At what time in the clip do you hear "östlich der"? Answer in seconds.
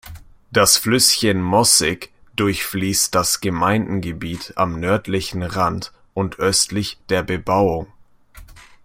6.39-7.21